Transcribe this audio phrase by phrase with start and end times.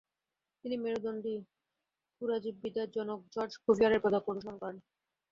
[0.63, 1.35] তিনি মেরুদন্ডী
[2.21, 4.77] পুরাজীববিদ্যার জনক জর্জ কুভিয়ারের পদাঙ্ক অনুসরণ করেন।